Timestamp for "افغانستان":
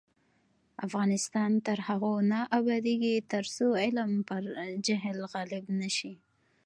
0.87-1.51